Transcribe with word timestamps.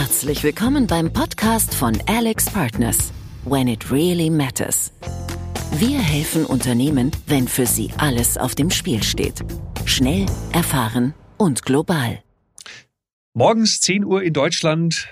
Herzlich 0.00 0.44
willkommen 0.44 0.86
beim 0.86 1.12
Podcast 1.12 1.74
von 1.74 2.00
Alex 2.06 2.48
Partners. 2.48 3.12
When 3.44 3.66
it 3.66 3.90
really 3.90 4.30
matters. 4.30 4.92
Wir 5.72 5.98
helfen 5.98 6.46
Unternehmen, 6.46 7.10
wenn 7.26 7.48
für 7.48 7.66
sie 7.66 7.90
alles 7.98 8.38
auf 8.38 8.54
dem 8.54 8.70
Spiel 8.70 9.02
steht. 9.02 9.44
Schnell, 9.86 10.26
erfahren 10.52 11.14
und 11.36 11.64
global. 11.64 12.22
Morgens 13.34 13.80
10 13.80 14.04
Uhr 14.04 14.22
in 14.22 14.34
Deutschland. 14.34 15.08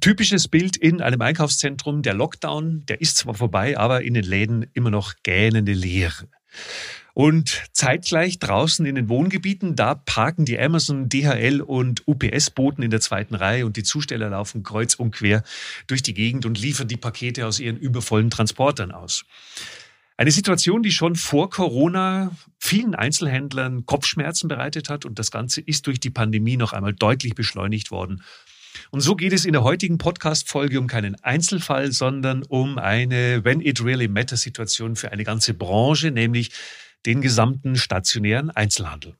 Typisches 0.00 0.48
Bild 0.48 0.76
in 0.76 1.00
einem 1.00 1.22
Einkaufszentrum. 1.22 2.02
Der 2.02 2.12
Lockdown, 2.12 2.84
der 2.84 3.00
ist 3.00 3.16
zwar 3.16 3.32
vorbei, 3.32 3.78
aber 3.78 4.02
in 4.02 4.12
den 4.12 4.24
Läden 4.24 4.66
immer 4.74 4.90
noch 4.90 5.14
gähnende 5.22 5.72
Leere. 5.72 6.28
Und 7.16 7.62
zeitgleich 7.72 8.40
draußen 8.40 8.84
in 8.84 8.94
den 8.94 9.08
Wohngebieten, 9.08 9.74
da 9.74 9.94
parken 9.94 10.44
die 10.44 10.58
Amazon, 10.58 11.08
DHL 11.08 11.62
und 11.62 12.06
UPS-Boten 12.06 12.82
in 12.82 12.90
der 12.90 13.00
zweiten 13.00 13.34
Reihe 13.34 13.64
und 13.64 13.78
die 13.78 13.84
Zusteller 13.84 14.28
laufen 14.28 14.62
kreuz 14.62 14.96
und 14.96 15.12
quer 15.12 15.42
durch 15.86 16.02
die 16.02 16.12
Gegend 16.12 16.44
und 16.44 16.60
liefern 16.60 16.88
die 16.88 16.98
Pakete 16.98 17.46
aus 17.46 17.58
ihren 17.58 17.78
übervollen 17.78 18.28
Transportern 18.28 18.92
aus. 18.92 19.24
Eine 20.18 20.30
Situation, 20.30 20.82
die 20.82 20.90
schon 20.90 21.16
vor 21.16 21.48
Corona 21.48 22.32
vielen 22.58 22.94
Einzelhändlern 22.94 23.86
Kopfschmerzen 23.86 24.48
bereitet 24.48 24.90
hat 24.90 25.06
und 25.06 25.18
das 25.18 25.30
Ganze 25.30 25.62
ist 25.62 25.86
durch 25.86 25.98
die 25.98 26.10
Pandemie 26.10 26.58
noch 26.58 26.74
einmal 26.74 26.92
deutlich 26.92 27.34
beschleunigt 27.34 27.90
worden. 27.90 28.22
Und 28.90 29.00
so 29.00 29.16
geht 29.16 29.32
es 29.32 29.46
in 29.46 29.54
der 29.54 29.62
heutigen 29.62 29.96
Podcast-Folge 29.96 30.78
um 30.78 30.86
keinen 30.86 31.14
Einzelfall, 31.24 31.92
sondern 31.92 32.42
um 32.42 32.76
eine 32.76 33.42
When 33.42 33.62
It 33.62 33.82
Really 33.82 34.06
Matters 34.06 34.42
Situation 34.42 34.96
für 34.96 35.12
eine 35.12 35.24
ganze 35.24 35.54
Branche, 35.54 36.10
nämlich 36.10 36.50
den 37.04 37.20
gesamten 37.20 37.76
stationären 37.76 38.50
Einzelhandel. 38.50 39.14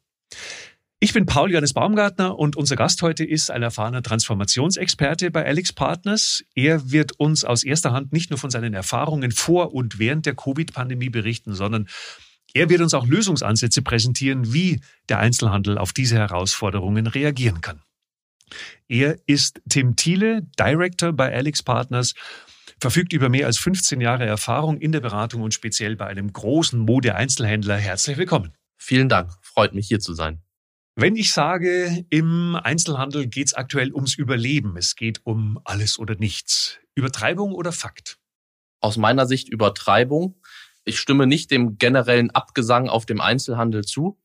Ich 0.98 1.12
bin 1.12 1.26
Paul 1.26 1.50
Johannes 1.50 1.74
Baumgartner 1.74 2.38
und 2.38 2.56
unser 2.56 2.74
Gast 2.74 3.02
heute 3.02 3.22
ist 3.22 3.50
ein 3.50 3.62
erfahrener 3.62 4.02
Transformationsexperte 4.02 5.30
bei 5.30 5.44
Alex 5.44 5.74
Partners. 5.74 6.42
Er 6.54 6.90
wird 6.90 7.12
uns 7.20 7.44
aus 7.44 7.64
erster 7.64 7.92
Hand 7.92 8.12
nicht 8.14 8.30
nur 8.30 8.38
von 8.38 8.50
seinen 8.50 8.72
Erfahrungen 8.72 9.30
vor 9.30 9.74
und 9.74 9.98
während 9.98 10.24
der 10.24 10.34
Covid-Pandemie 10.34 11.10
berichten, 11.10 11.54
sondern 11.54 11.86
er 12.54 12.70
wird 12.70 12.80
uns 12.80 12.94
auch 12.94 13.06
Lösungsansätze 13.06 13.82
präsentieren, 13.82 14.54
wie 14.54 14.80
der 15.10 15.18
Einzelhandel 15.18 15.76
auf 15.76 15.92
diese 15.92 16.16
Herausforderungen 16.16 17.06
reagieren 17.06 17.60
kann. 17.60 17.82
Er 18.88 19.18
ist 19.26 19.60
Tim 19.68 19.96
Thiele, 19.96 20.46
Director 20.58 21.12
bei 21.12 21.30
Alex 21.34 21.62
Partners 21.62 22.14
verfügt 22.80 23.12
über 23.12 23.28
mehr 23.28 23.46
als 23.46 23.58
15 23.58 24.00
Jahre 24.00 24.26
Erfahrung 24.26 24.78
in 24.78 24.92
der 24.92 25.00
Beratung 25.00 25.42
und 25.42 25.54
speziell 25.54 25.96
bei 25.96 26.06
einem 26.06 26.32
großen 26.32 26.78
Mode-Einzelhändler. 26.78 27.76
Herzlich 27.76 28.16
willkommen. 28.16 28.54
Vielen 28.76 29.08
Dank. 29.08 29.32
Freut 29.42 29.74
mich 29.74 29.88
hier 29.88 30.00
zu 30.00 30.14
sein. 30.14 30.42
Wenn 30.94 31.16
ich 31.16 31.32
sage, 31.32 32.06
im 32.10 32.56
Einzelhandel 32.56 33.26
geht 33.26 33.48
es 33.48 33.54
aktuell 33.54 33.92
ums 33.92 34.14
Überleben, 34.14 34.76
es 34.76 34.96
geht 34.96 35.20
um 35.24 35.60
alles 35.64 35.98
oder 35.98 36.14
nichts. 36.16 36.78
Übertreibung 36.94 37.52
oder 37.52 37.72
Fakt? 37.72 38.18
Aus 38.80 38.96
meiner 38.96 39.26
Sicht 39.26 39.48
Übertreibung. 39.48 40.40
Ich 40.84 40.98
stimme 40.98 41.26
nicht 41.26 41.50
dem 41.50 41.76
generellen 41.76 42.30
Abgesang 42.30 42.88
auf 42.88 43.04
dem 43.04 43.20
Einzelhandel 43.20 43.84
zu. 43.84 44.18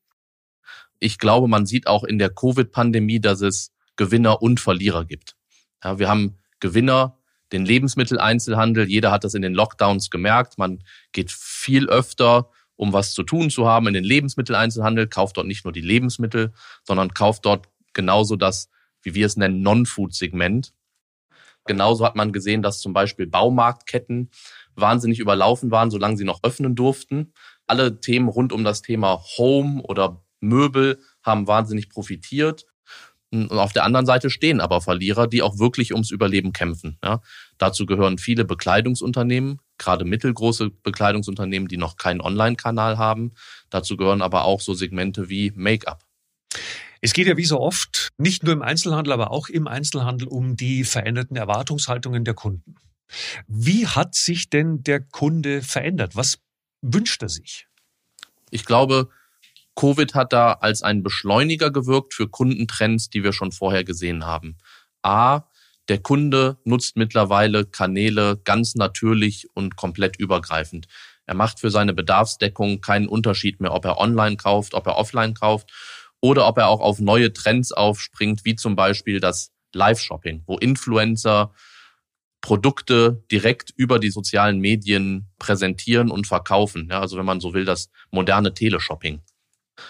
Ich 0.98 1.18
glaube, 1.18 1.48
man 1.48 1.66
sieht 1.66 1.86
auch 1.86 2.04
in 2.04 2.18
der 2.18 2.30
Covid-Pandemie, 2.30 3.20
dass 3.20 3.40
es 3.40 3.72
Gewinner 3.96 4.40
und 4.40 4.60
Verlierer 4.60 5.04
gibt. 5.04 5.36
Ja, 5.82 5.98
wir 5.98 6.08
haben 6.08 6.38
Gewinner, 6.60 7.18
den 7.52 7.64
Lebensmitteleinzelhandel. 7.64 8.88
Jeder 8.88 9.10
hat 9.10 9.24
das 9.24 9.34
in 9.34 9.42
den 9.42 9.54
Lockdowns 9.54 10.10
gemerkt. 10.10 10.58
Man 10.58 10.82
geht 11.12 11.30
viel 11.30 11.88
öfter, 11.88 12.50
um 12.76 12.92
was 12.92 13.12
zu 13.12 13.22
tun 13.22 13.50
zu 13.50 13.66
haben, 13.66 13.86
in 13.86 13.94
den 13.94 14.04
Lebensmitteleinzelhandel, 14.04 15.06
kauft 15.06 15.36
dort 15.36 15.46
nicht 15.46 15.64
nur 15.64 15.72
die 15.72 15.82
Lebensmittel, 15.82 16.52
sondern 16.82 17.14
kauft 17.14 17.44
dort 17.44 17.68
genauso 17.92 18.36
das, 18.36 18.70
wie 19.02 19.14
wir 19.14 19.26
es 19.26 19.36
nennen, 19.36 19.62
Non-Food-Segment. 19.62 20.72
Genauso 21.64 22.04
hat 22.04 22.16
man 22.16 22.32
gesehen, 22.32 22.62
dass 22.62 22.80
zum 22.80 22.92
Beispiel 22.92 23.26
Baumarktketten 23.26 24.30
wahnsinnig 24.74 25.20
überlaufen 25.20 25.70
waren, 25.70 25.90
solange 25.90 26.16
sie 26.16 26.24
noch 26.24 26.42
öffnen 26.42 26.74
durften. 26.74 27.32
Alle 27.66 28.00
Themen 28.00 28.28
rund 28.28 28.52
um 28.52 28.64
das 28.64 28.82
Thema 28.82 29.22
Home 29.36 29.82
oder 29.82 30.24
Möbel 30.40 31.00
haben 31.22 31.46
wahnsinnig 31.46 31.88
profitiert. 31.88 32.66
Und 33.32 33.50
auf 33.50 33.72
der 33.72 33.84
anderen 33.84 34.04
Seite 34.04 34.28
stehen 34.28 34.60
aber 34.60 34.82
Verlierer, 34.82 35.26
die 35.26 35.42
auch 35.42 35.58
wirklich 35.58 35.92
ums 35.92 36.10
Überleben 36.10 36.52
kämpfen. 36.52 36.98
Ja. 37.02 37.22
Dazu 37.56 37.86
gehören 37.86 38.18
viele 38.18 38.44
Bekleidungsunternehmen, 38.44 39.58
gerade 39.78 40.04
mittelgroße 40.04 40.70
Bekleidungsunternehmen, 40.82 41.66
die 41.66 41.78
noch 41.78 41.96
keinen 41.96 42.20
Online-Kanal 42.20 42.98
haben. 42.98 43.32
Dazu 43.70 43.96
gehören 43.96 44.20
aber 44.20 44.44
auch 44.44 44.60
so 44.60 44.74
Segmente 44.74 45.30
wie 45.30 45.50
Make-up. 45.54 46.04
Es 47.00 47.14
geht 47.14 47.26
ja 47.26 47.36
wie 47.36 47.46
so 47.46 47.58
oft, 47.58 48.10
nicht 48.18 48.44
nur 48.44 48.52
im 48.52 48.62
Einzelhandel, 48.62 49.12
aber 49.12 49.30
auch 49.30 49.48
im 49.48 49.66
Einzelhandel 49.66 50.28
um 50.28 50.56
die 50.56 50.84
veränderten 50.84 51.36
Erwartungshaltungen 51.36 52.24
der 52.24 52.34
Kunden. 52.34 52.76
Wie 53.46 53.86
hat 53.86 54.14
sich 54.14 54.50
denn 54.50 54.82
der 54.82 55.00
Kunde 55.00 55.62
verändert? 55.62 56.16
Was 56.16 56.38
wünscht 56.82 57.22
er 57.22 57.28
sich? 57.28 57.66
Ich 58.50 58.66
glaube, 58.66 59.08
Covid 59.74 60.14
hat 60.14 60.32
da 60.32 60.52
als 60.52 60.82
ein 60.82 61.02
Beschleuniger 61.02 61.70
gewirkt 61.70 62.14
für 62.14 62.28
Kundentrends, 62.28 63.10
die 63.10 63.24
wir 63.24 63.32
schon 63.32 63.52
vorher 63.52 63.84
gesehen 63.84 64.26
haben. 64.26 64.58
A, 65.02 65.42
der 65.88 65.98
Kunde 65.98 66.58
nutzt 66.64 66.96
mittlerweile 66.96 67.64
Kanäle 67.64 68.40
ganz 68.44 68.74
natürlich 68.74 69.48
und 69.54 69.76
komplett 69.76 70.16
übergreifend. 70.16 70.86
Er 71.26 71.34
macht 71.34 71.60
für 71.60 71.70
seine 71.70 71.94
Bedarfsdeckung 71.94 72.80
keinen 72.80 73.08
Unterschied 73.08 73.60
mehr, 73.60 73.72
ob 73.72 73.84
er 73.84 73.98
online 73.98 74.36
kauft, 74.36 74.74
ob 74.74 74.86
er 74.86 74.96
offline 74.96 75.34
kauft 75.34 75.70
oder 76.20 76.46
ob 76.46 76.58
er 76.58 76.68
auch 76.68 76.80
auf 76.80 77.00
neue 77.00 77.32
Trends 77.32 77.72
aufspringt, 77.72 78.44
wie 78.44 78.54
zum 78.54 78.76
Beispiel 78.76 79.20
das 79.20 79.50
Live-Shopping, 79.72 80.42
wo 80.46 80.58
Influencer 80.58 81.52
Produkte 82.42 83.24
direkt 83.30 83.72
über 83.76 83.98
die 83.98 84.10
sozialen 84.10 84.58
Medien 84.58 85.28
präsentieren 85.38 86.10
und 86.10 86.26
verkaufen. 86.26 86.88
Ja, 86.90 87.00
also 87.00 87.16
wenn 87.16 87.24
man 87.24 87.40
so 87.40 87.54
will, 87.54 87.64
das 87.64 87.88
moderne 88.10 88.52
Teleshopping. 88.52 89.20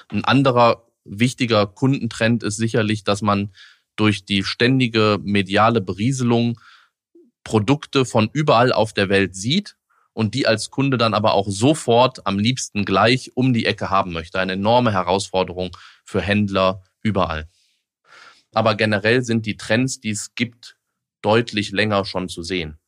Ein 0.09 0.25
anderer 0.25 0.87
wichtiger 1.05 1.67
Kundentrend 1.67 2.43
ist 2.43 2.57
sicherlich, 2.57 3.05
dass 3.05 3.23
man 3.23 3.53
durch 3.97 4.25
die 4.25 4.45
ständige 4.45 5.19
mediale 5.23 5.81
Berieselung 5.81 6.59
Produkte 7.45 8.05
von 8.05 8.31
überall 8.33 8.73
auf 8.73 8.93
der 8.93 9.09
Welt 9.09 9.35
sieht 9.35 9.77
und 10.13 10.35
die 10.35 10.47
als 10.47 10.71
Kunde 10.71 10.97
dann 10.99 11.15
aber 11.15 11.35
auch 11.35 11.49
sofort 11.49 12.27
am 12.27 12.39
liebsten 12.39 12.85
gleich 12.85 13.33
um 13.35 13.53
die 13.53 13.67
Ecke 13.67 13.91
haben 13.91 14.13
möchte. 14.13 14.39
Eine 14.39 14.53
enorme 14.53 14.93
Herausforderung 14.93 15.77
für 16.05 16.21
Händler 16.21 16.83
überall. 17.03 17.49
Aber 18.53 18.75
generell 18.75 19.23
sind 19.23 19.47
die 19.47 19.57
Trends, 19.57 20.01
die 20.01 20.11
es 20.11 20.35
gibt, 20.35 20.77
deutlich 21.23 21.73
länger 21.73 22.05
schon 22.05 22.29
zu 22.29 22.43
sehen. 22.43 22.79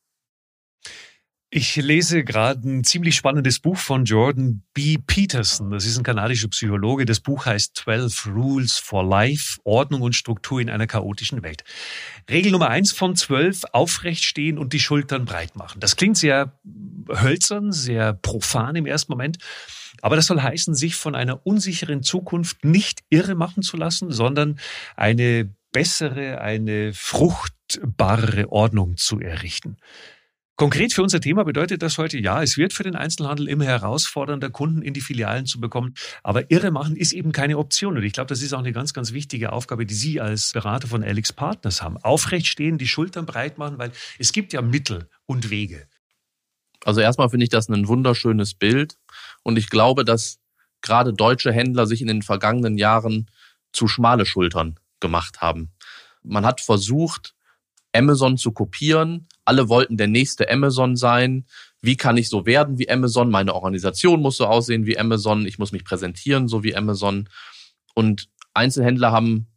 Ich 1.57 1.77
lese 1.77 2.25
gerade 2.25 2.67
ein 2.67 2.83
ziemlich 2.83 3.15
spannendes 3.15 3.61
Buch 3.61 3.77
von 3.77 4.03
Jordan 4.03 4.63
B. 4.73 4.97
Peterson. 4.97 5.71
Das 5.71 5.85
ist 5.85 5.97
ein 5.97 6.03
kanadischer 6.03 6.49
Psychologe. 6.49 7.05
Das 7.05 7.21
Buch 7.21 7.45
heißt 7.45 7.77
12 7.77 8.27
Rules 8.27 8.77
for 8.77 9.05
Life, 9.05 9.61
Ordnung 9.63 10.01
und 10.01 10.17
Struktur 10.17 10.59
in 10.59 10.69
einer 10.69 10.85
chaotischen 10.85 11.43
Welt. 11.43 11.63
Regel 12.29 12.51
Nummer 12.51 12.69
eins 12.71 12.91
von 12.91 13.15
zwölf, 13.15 13.63
aufrecht 13.71 14.25
stehen 14.25 14.57
und 14.57 14.73
die 14.73 14.81
Schultern 14.81 15.23
breit 15.23 15.55
machen. 15.55 15.79
Das 15.79 15.95
klingt 15.95 16.17
sehr 16.17 16.59
hölzern, 17.09 17.71
sehr 17.71 18.11
profan 18.11 18.75
im 18.75 18.85
ersten 18.85 19.13
Moment. 19.13 19.37
Aber 20.01 20.17
das 20.17 20.25
soll 20.25 20.41
heißen, 20.41 20.75
sich 20.75 20.97
von 20.97 21.15
einer 21.15 21.47
unsicheren 21.47 22.03
Zukunft 22.03 22.65
nicht 22.65 23.05
irre 23.09 23.35
machen 23.35 23.63
zu 23.63 23.77
lassen, 23.77 24.11
sondern 24.11 24.59
eine 24.97 25.55
bessere, 25.71 26.41
eine 26.41 26.91
fruchtbare 26.93 28.51
Ordnung 28.51 28.97
zu 28.97 29.21
errichten. 29.21 29.77
Konkret 30.57 30.93
für 30.93 31.03
unser 31.03 31.19
Thema 31.19 31.43
bedeutet 31.43 31.81
das 31.81 31.97
heute, 31.97 32.17
ja, 32.17 32.41
es 32.41 32.55
wird 32.55 32.71
für 32.71 32.83
den 32.83 32.95
Einzelhandel 32.95 33.49
immer 33.49 33.65
herausfordernder, 33.65 34.49
Kunden 34.49 34.81
in 34.81 34.93
die 34.93 35.01
Filialen 35.01 35.45
zu 35.45 35.59
bekommen. 35.59 35.95
Aber 36.23 36.49
irre 36.49 36.71
machen 36.71 36.95
ist 36.95 37.11
eben 37.11 37.33
keine 37.33 37.57
Option. 37.57 37.97
Und 37.97 38.03
ich 38.03 38.13
glaube, 38.13 38.29
das 38.29 38.41
ist 38.41 38.53
auch 38.53 38.59
eine 38.59 38.71
ganz, 38.71 38.93
ganz 38.93 39.11
wichtige 39.11 39.51
Aufgabe, 39.51 39.85
die 39.85 39.93
Sie 39.93 40.21
als 40.21 40.53
Berater 40.53 40.87
von 40.87 41.03
Alex 41.03 41.33
Partners 41.33 41.81
haben. 41.81 41.97
Aufrecht 41.97 42.47
stehen, 42.47 42.77
die 42.77 42.87
Schultern 42.87 43.25
breit 43.25 43.57
machen, 43.57 43.77
weil 43.79 43.91
es 44.17 44.31
gibt 44.31 44.53
ja 44.53 44.61
Mittel 44.61 45.09
und 45.25 45.49
Wege. 45.49 45.87
Also 46.85 47.01
erstmal 47.01 47.29
finde 47.29 47.43
ich 47.43 47.49
das 47.49 47.67
ein 47.67 47.89
wunderschönes 47.89 48.53
Bild. 48.53 48.97
Und 49.43 49.57
ich 49.57 49.69
glaube, 49.69 50.05
dass 50.05 50.39
gerade 50.81 51.13
deutsche 51.13 51.51
Händler 51.51 51.85
sich 51.85 51.99
in 51.99 52.07
den 52.07 52.21
vergangenen 52.21 52.77
Jahren 52.77 53.29
zu 53.73 53.89
schmale 53.89 54.25
Schultern 54.25 54.79
gemacht 55.01 55.41
haben. 55.41 55.71
Man 56.23 56.45
hat 56.45 56.61
versucht, 56.61 57.35
Amazon 57.91 58.37
zu 58.37 58.53
kopieren. 58.53 59.27
Alle 59.45 59.69
wollten 59.69 59.97
der 59.97 60.07
nächste 60.07 60.49
Amazon 60.49 60.95
sein. 60.95 61.45
Wie 61.81 61.95
kann 61.95 62.17
ich 62.17 62.29
so 62.29 62.45
werden 62.45 62.79
wie 62.79 62.89
Amazon? 62.89 63.29
Meine 63.29 63.53
Organisation 63.53 64.21
muss 64.21 64.37
so 64.37 64.47
aussehen 64.47 64.85
wie 64.85 64.97
Amazon. 64.97 65.45
Ich 65.45 65.59
muss 65.59 65.71
mich 65.71 65.85
präsentieren 65.85 66.47
so 66.47 66.63
wie 66.63 66.75
Amazon. 66.75 67.29
Und 67.93 68.27
Einzelhändler 68.53 69.11
haben 69.11 69.47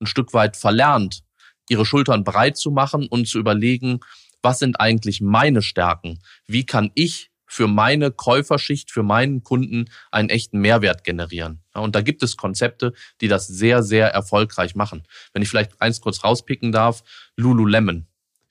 ein 0.00 0.06
Stück 0.06 0.34
weit 0.34 0.56
verlernt, 0.56 1.22
ihre 1.68 1.86
Schultern 1.86 2.24
breit 2.24 2.56
zu 2.56 2.70
machen 2.70 3.06
und 3.08 3.26
zu 3.26 3.38
überlegen, 3.38 4.00
was 4.42 4.58
sind 4.58 4.80
eigentlich 4.80 5.20
meine 5.20 5.62
Stärken? 5.62 6.20
Wie 6.46 6.64
kann 6.64 6.90
ich 6.94 7.30
für 7.50 7.66
meine 7.66 8.12
Käuferschicht, 8.12 8.92
für 8.92 9.02
meinen 9.02 9.42
Kunden 9.42 9.86
einen 10.12 10.28
echten 10.28 10.60
Mehrwert 10.60 11.02
generieren. 11.02 11.64
und 11.74 11.96
da 11.96 12.00
gibt 12.00 12.22
es 12.22 12.36
Konzepte, 12.36 12.92
die 13.20 13.26
das 13.26 13.48
sehr, 13.48 13.82
sehr 13.82 14.06
erfolgreich 14.06 14.76
machen. 14.76 15.02
Wenn 15.32 15.42
ich 15.42 15.48
vielleicht 15.48 15.82
eins 15.82 16.00
kurz 16.00 16.22
rauspicken 16.22 16.70
darf, 16.70 17.02
Lululemon. 17.36 18.06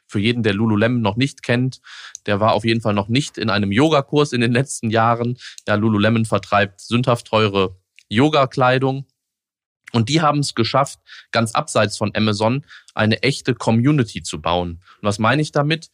Für 0.09 0.19
jeden, 0.19 0.41
der 0.41 0.55
Lululemon 0.55 1.01
noch 1.01 1.17
nicht 1.17 1.43
kennt, 1.43 1.81
der 2.25 2.39
war 2.39 2.53
auf 2.53 2.65
jeden 2.65 2.81
Fall 2.81 2.95
noch 2.95 3.09
nicht 3.09 3.37
in 3.37 3.51
einem 3.51 3.71
Yogakurs 3.71 4.33
in 4.33 4.41
den 4.41 4.51
letzten 4.51 4.89
Jahren. 4.89 5.37
Ja, 5.67 5.75
Lululemon 5.75 6.25
vertreibt 6.25 6.81
sündhaft 6.81 7.27
teure 7.27 7.77
Yoga-Kleidung. 8.09 9.05
Und 9.91 10.09
die 10.09 10.21
haben 10.21 10.39
es 10.39 10.55
geschafft, 10.55 10.99
ganz 11.31 11.53
abseits 11.53 11.95
von 11.95 12.11
Amazon 12.15 12.65
eine 12.95 13.21
echte 13.21 13.53
Community 13.53 14.23
zu 14.23 14.41
bauen. 14.41 14.81
Und 15.01 15.03
was 15.03 15.19
meine 15.19 15.43
ich 15.43 15.51
damit? 15.51 15.91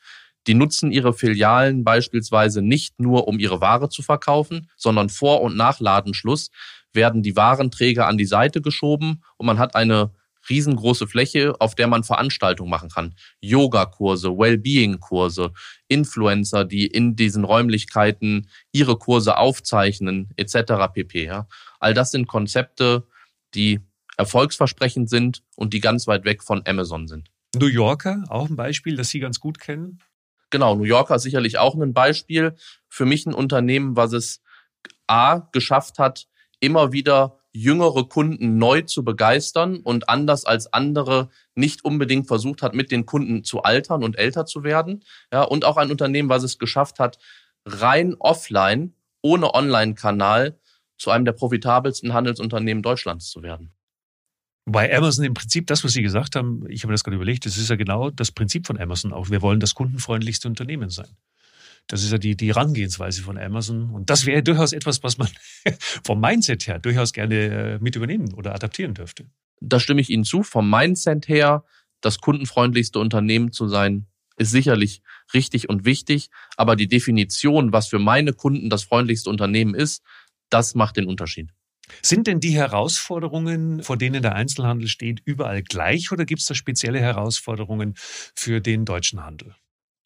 Die 0.47 0.53
nutzen 0.53 0.93
ihre 0.93 1.13
Filialen 1.13 1.83
beispielsweise 1.83 2.61
nicht 2.61 2.99
nur, 3.01 3.27
um 3.27 3.37
ihre 3.37 3.59
Ware 3.59 3.89
zu 3.89 4.01
verkaufen, 4.01 4.69
sondern 4.77 5.09
vor 5.09 5.41
und 5.41 5.57
nach 5.57 5.81
Ladenschluss 5.81 6.51
werden 6.93 7.21
die 7.21 7.35
Warenträger 7.35 8.07
an 8.07 8.17
die 8.17 8.25
Seite 8.25 8.61
geschoben 8.61 9.23
und 9.35 9.45
man 9.45 9.59
hat 9.59 9.75
eine 9.75 10.11
riesengroße 10.49 11.07
Fläche, 11.07 11.59
auf 11.59 11.75
der 11.75 11.87
man 11.87 12.03
Veranstaltungen 12.03 12.69
machen 12.69 12.89
kann. 12.89 13.15
Yogakurse, 13.41 14.29
Wellbeing-Kurse, 14.29 15.53
Influencer, 15.87 16.65
die 16.65 16.87
in 16.87 17.15
diesen 17.15 17.43
Räumlichkeiten 17.43 18.49
ihre 18.71 18.97
Kurse 18.97 19.37
aufzeichnen, 19.37 20.29
etc. 20.37 20.73
pp. 20.93 21.25
Ja. 21.25 21.47
All 21.79 21.93
das 21.93 22.11
sind 22.11 22.27
Konzepte, 22.27 23.07
die 23.53 23.79
erfolgsversprechend 24.17 25.09
sind 25.09 25.43
und 25.55 25.73
die 25.73 25.81
ganz 25.81 26.07
weit 26.07 26.25
weg 26.25 26.43
von 26.43 26.61
Amazon 26.65 27.07
sind. 27.07 27.29
New 27.55 27.67
Yorker, 27.67 28.23
auch 28.29 28.49
ein 28.49 28.55
Beispiel, 28.55 28.95
das 28.95 29.09
Sie 29.09 29.19
ganz 29.19 29.39
gut 29.39 29.59
kennen? 29.59 29.99
Genau, 30.49 30.75
New 30.75 30.83
Yorker 30.83 31.15
ist 31.15 31.23
sicherlich 31.23 31.57
auch 31.57 31.75
ein 31.75 31.93
Beispiel. 31.93 32.55
Für 32.87 33.05
mich 33.05 33.25
ein 33.25 33.33
Unternehmen, 33.33 33.95
was 33.95 34.13
es 34.13 34.41
A 35.07 35.39
geschafft 35.51 35.99
hat, 35.99 36.27
immer 36.59 36.91
wieder 36.91 37.39
jüngere 37.55 38.07
Kunden 38.07 38.57
neu 38.57 38.81
zu 38.81 39.03
begeistern 39.03 39.77
und 39.77 40.09
anders 40.09 40.45
als 40.45 40.71
andere 40.73 41.29
nicht 41.55 41.85
unbedingt 41.85 42.27
versucht 42.27 42.61
hat, 42.61 42.75
mit 42.75 42.91
den 42.91 43.05
Kunden 43.05 43.43
zu 43.43 43.63
altern 43.63 44.03
und 44.03 44.17
älter 44.17 44.45
zu 44.45 44.63
werden. 44.63 45.03
Ja, 45.31 45.43
und 45.43 45.65
auch 45.65 45.77
ein 45.77 45.89
Unternehmen, 45.89 46.29
was 46.29 46.43
es 46.43 46.59
geschafft 46.59 46.99
hat, 46.99 47.17
rein 47.65 48.15
offline, 48.19 48.93
ohne 49.21 49.53
Online-Kanal 49.53 50.59
zu 50.97 51.11
einem 51.11 51.25
der 51.25 51.31
profitabelsten 51.31 52.13
Handelsunternehmen 52.13 52.83
Deutschlands 52.83 53.29
zu 53.29 53.41
werden. 53.41 53.71
Bei 54.65 54.95
Amazon 54.95 55.25
im 55.25 55.33
Prinzip 55.33 55.67
das, 55.67 55.83
was 55.83 55.93
Sie 55.93 56.01
gesagt 56.01 56.35
haben, 56.35 56.65
ich 56.69 56.81
habe 56.81 56.89
mir 56.89 56.95
das 56.95 57.03
gerade 57.03 57.15
überlegt, 57.15 57.45
das 57.45 57.57
ist 57.57 57.69
ja 57.69 57.75
genau 57.75 58.09
das 58.09 58.31
Prinzip 58.31 58.65
von 58.65 58.79
Amazon 58.79 59.13
auch. 59.13 59.29
Wir 59.29 59.41
wollen 59.41 59.59
das 59.59 59.75
kundenfreundlichste 59.75 60.47
Unternehmen 60.47 60.89
sein. 60.89 61.17
Das 61.87 62.03
ist 62.03 62.11
ja 62.11 62.17
die, 62.17 62.35
die 62.35 62.47
Herangehensweise 62.47 63.21
von 63.21 63.37
Amazon. 63.37 63.91
Und 63.91 64.09
das 64.09 64.25
wäre 64.25 64.41
durchaus 64.41 64.73
etwas, 64.73 65.03
was 65.03 65.17
man 65.17 65.29
vom 66.03 66.19
Mindset 66.19 66.67
her 66.67 66.79
durchaus 66.79 67.13
gerne 67.13 67.35
äh, 67.35 67.79
mit 67.79 67.95
übernehmen 67.95 68.33
oder 68.33 68.55
adaptieren 68.55 68.93
dürfte. 68.93 69.25
Da 69.61 69.79
stimme 69.79 70.01
ich 70.01 70.09
Ihnen 70.09 70.23
zu. 70.23 70.43
Vom 70.43 70.69
Mindset 70.69 71.27
her, 71.27 71.63
das 72.01 72.19
kundenfreundlichste 72.19 72.99
Unternehmen 72.99 73.51
zu 73.51 73.67
sein, 73.67 74.07
ist 74.37 74.51
sicherlich 74.51 75.01
richtig 75.33 75.69
und 75.69 75.85
wichtig. 75.85 76.29
Aber 76.57 76.75
die 76.75 76.87
Definition, 76.87 77.71
was 77.71 77.87
für 77.87 77.99
meine 77.99 78.33
Kunden 78.33 78.69
das 78.69 78.83
freundlichste 78.83 79.29
Unternehmen 79.29 79.75
ist, 79.75 80.03
das 80.49 80.75
macht 80.75 80.97
den 80.97 81.05
Unterschied. 81.05 81.51
Sind 82.01 82.25
denn 82.25 82.39
die 82.39 82.55
Herausforderungen, 82.55 83.83
vor 83.83 83.97
denen 83.97 84.23
der 84.23 84.35
Einzelhandel 84.35 84.87
steht, 84.87 85.21
überall 85.23 85.61
gleich 85.61 86.11
oder 86.11 86.25
gibt 86.25 86.41
es 86.41 86.47
da 86.47 86.55
spezielle 86.55 86.99
Herausforderungen 86.99 87.93
für 88.35 88.59
den 88.59 88.85
deutschen 88.85 89.23
Handel? 89.23 89.55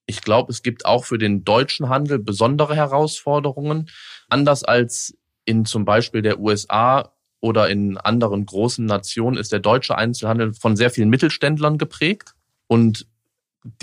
Ich 0.10 0.22
glaube, 0.22 0.52
es 0.52 0.64
gibt 0.64 0.86
auch 0.88 1.06
für 1.06 1.20
den 1.20 1.44
deutschen 1.44 1.88
Handel 1.88 2.18
besondere 2.18 2.76
Herausforderungen. 2.76 3.92
Anders 4.28 4.64
als 4.64 5.16
in 5.46 5.66
zum 5.66 5.86
Beispiel 5.86 6.24
der 6.24 6.40
USA 6.40 7.14
oder 7.42 7.70
in 7.70 7.96
anderen 7.96 8.44
großen 8.48 8.88
Nationen 8.88 9.38
ist 9.38 9.52
der 9.52 9.60
deutsche 9.60 9.96
Einzelhandel 9.96 10.56
von 10.56 10.76
sehr 10.76 10.90
vielen 10.90 11.12
Mittelständlern 11.12 11.78
geprägt. 11.78 12.34
Und 12.66 13.06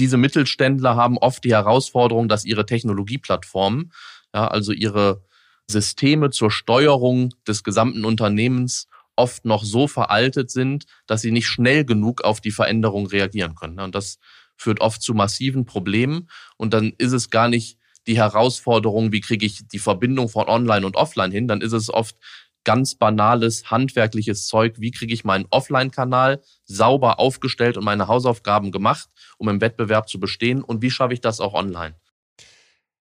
diese 0.00 0.16
Mittelständler 0.16 0.96
haben 0.96 1.16
oft 1.16 1.44
die 1.44 1.54
Herausforderung, 1.54 2.28
dass 2.28 2.44
ihre 2.44 2.66
Technologieplattformen, 2.66 3.92
ja, 4.34 4.48
also 4.48 4.72
ihre 4.72 5.22
Systeme 5.70 6.30
zur 6.30 6.50
Steuerung 6.50 7.34
des 7.46 7.62
gesamten 7.62 8.04
Unternehmens 8.04 8.88
oft 9.14 9.44
noch 9.44 9.62
so 9.62 9.86
veraltet 9.86 10.50
sind, 10.50 10.86
dass 11.06 11.20
sie 11.20 11.30
nicht 11.30 11.46
schnell 11.46 11.84
genug 11.84 12.22
auf 12.22 12.40
die 12.40 12.50
Veränderung 12.50 13.06
reagieren 13.06 13.54
können. 13.54 13.78
Und 13.78 13.94
das 13.94 14.18
führt 14.56 14.80
oft 14.80 15.02
zu 15.02 15.14
massiven 15.14 15.64
Problemen. 15.64 16.28
Und 16.56 16.74
dann 16.74 16.92
ist 16.98 17.12
es 17.12 17.30
gar 17.30 17.48
nicht 17.48 17.78
die 18.06 18.16
Herausforderung, 18.16 19.12
wie 19.12 19.20
kriege 19.20 19.46
ich 19.46 19.66
die 19.66 19.78
Verbindung 19.78 20.28
von 20.28 20.48
Online 20.48 20.86
und 20.86 20.96
Offline 20.96 21.32
hin. 21.32 21.48
Dann 21.48 21.60
ist 21.60 21.72
es 21.72 21.92
oft 21.92 22.16
ganz 22.64 22.96
banales, 22.96 23.70
handwerkliches 23.70 24.46
Zeug. 24.46 24.76
Wie 24.78 24.90
kriege 24.90 25.14
ich 25.14 25.24
meinen 25.24 25.46
Offline-Kanal 25.50 26.42
sauber 26.64 27.20
aufgestellt 27.20 27.76
und 27.76 27.84
meine 27.84 28.08
Hausaufgaben 28.08 28.72
gemacht, 28.72 29.08
um 29.38 29.48
im 29.48 29.60
Wettbewerb 29.60 30.08
zu 30.08 30.18
bestehen? 30.18 30.62
Und 30.62 30.82
wie 30.82 30.90
schaffe 30.90 31.14
ich 31.14 31.20
das 31.20 31.40
auch 31.40 31.54
online? 31.54 31.94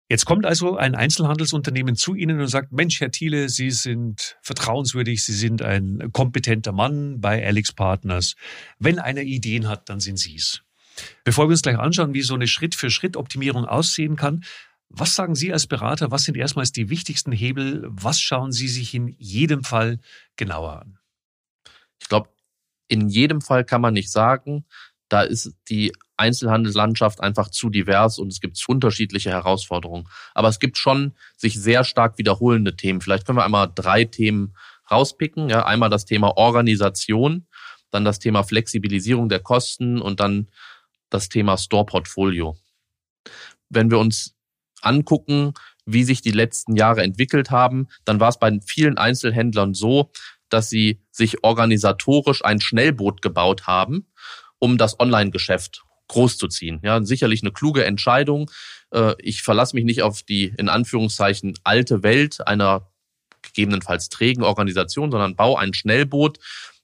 Jetzt 0.09 0.25
kommt 0.25 0.45
also 0.45 0.77
ein 0.77 0.95
Einzelhandelsunternehmen 0.95 1.95
zu 1.95 2.15
Ihnen 2.15 2.39
und 2.39 2.47
sagt, 2.47 2.71
Mensch, 2.71 3.01
Herr 3.01 3.11
Thiele, 3.11 3.49
Sie 3.49 3.71
sind 3.71 4.37
vertrauenswürdig, 4.41 5.25
Sie 5.25 5.33
sind 5.33 5.61
ein 5.61 6.11
kompetenter 6.13 6.71
Mann 6.71 7.19
bei 7.19 7.45
Alex 7.45 7.73
Partners. 7.73 8.35
Wenn 8.79 8.99
einer 8.99 9.23
Ideen 9.23 9.67
hat, 9.67 9.89
dann 9.89 9.99
sind 9.99 10.17
Sie 10.17 10.35
es. 10.35 10.61
Bevor 11.23 11.45
wir 11.45 11.51
uns 11.51 11.61
gleich 11.61 11.77
anschauen, 11.77 12.13
wie 12.13 12.21
so 12.21 12.33
eine 12.33 12.47
Schritt-für-Schritt-Optimierung 12.47 13.65
aussehen 13.65 14.15
kann, 14.15 14.43
was 14.89 15.15
sagen 15.15 15.35
Sie 15.35 15.51
als 15.51 15.67
Berater, 15.67 16.11
was 16.11 16.23
sind 16.23 16.37
erstmals 16.37 16.71
die 16.71 16.89
wichtigsten 16.89 17.31
Hebel? 17.31 17.85
Was 17.89 18.19
schauen 18.19 18.51
Sie 18.51 18.67
sich 18.67 18.93
in 18.93 19.09
jedem 19.19 19.63
Fall 19.63 19.99
genauer 20.37 20.81
an? 20.81 20.99
Ich 21.99 22.07
glaube, 22.07 22.29
in 22.87 23.09
jedem 23.09 23.41
Fall 23.41 23.65
kann 23.65 23.81
man 23.81 23.93
nicht 23.93 24.11
sagen, 24.11 24.65
da 25.09 25.21
ist 25.21 25.53
die 25.69 25.93
Einzelhandelslandschaft 26.17 27.21
einfach 27.21 27.49
zu 27.49 27.69
divers 27.69 28.17
und 28.17 28.31
es 28.31 28.39
gibt 28.39 28.61
unterschiedliche 28.67 29.29
Herausforderungen. 29.29 30.07
Aber 30.33 30.47
es 30.49 30.59
gibt 30.59 30.77
schon 30.77 31.15
sich 31.35 31.59
sehr 31.59 31.83
stark 31.83 32.17
wiederholende 32.17 32.75
Themen. 32.75 33.01
Vielleicht 33.01 33.25
können 33.25 33.37
wir 33.37 33.45
einmal 33.45 33.71
drei 33.73 34.05
Themen 34.05 34.55
rauspicken. 34.89 35.49
Ja, 35.49 35.65
einmal 35.65 35.89
das 35.89 36.05
Thema 36.05 36.37
Organisation, 36.37 37.47
dann 37.91 38.03
das 38.03 38.19
Thema 38.19 38.43
Flexibilisierung 38.43 39.29
der 39.29 39.39
Kosten 39.39 40.01
und 40.01 40.19
dann 40.19 40.47
das 41.09 41.29
Thema 41.29 41.57
Store-Portfolio. 41.57 42.57
Wenn 43.69 43.91
wir 43.91 43.99
uns 43.99 44.35
angucken, 44.81 45.53
wie 45.85 46.03
sich 46.03 46.21
die 46.21 46.31
letzten 46.31 46.75
Jahre 46.75 47.03
entwickelt 47.03 47.49
haben, 47.49 47.87
dann 48.05 48.19
war 48.19 48.29
es 48.29 48.39
bei 48.39 48.59
vielen 48.65 48.97
Einzelhändlern 48.97 49.73
so, 49.73 50.11
dass 50.49 50.69
sie 50.69 51.01
sich 51.11 51.43
organisatorisch 51.43 52.43
ein 52.43 52.61
Schnellboot 52.61 53.21
gebaut 53.21 53.67
haben, 53.67 54.07
um 54.59 54.77
das 54.77 54.99
Online-Geschäft 54.99 55.83
groß 56.07 56.37
zu 56.37 56.47
ziehen. 56.47 56.79
Ja, 56.83 57.03
sicherlich 57.03 57.41
eine 57.43 57.51
kluge 57.51 57.83
Entscheidung. 57.85 58.49
Äh, 58.91 59.15
ich 59.19 59.43
verlasse 59.43 59.75
mich 59.75 59.85
nicht 59.85 60.01
auf 60.03 60.23
die 60.23 60.53
in 60.57 60.69
Anführungszeichen 60.69 61.57
alte 61.63 62.03
Welt 62.03 62.45
einer 62.47 62.89
gegebenenfalls 63.41 64.09
trägen 64.09 64.43
Organisation, 64.43 65.11
sondern 65.11 65.35
baue 65.35 65.59
ein 65.59 65.73
Schnellboot, 65.73 66.39